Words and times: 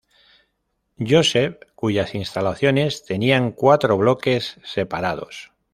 Joseph 0.97 1.57
cuyas 1.75 2.15
instalaciones 2.15 3.05
tenían 3.05 3.51
cuatro 3.51 3.99
bloques 3.99 4.59
separados. 4.63 5.51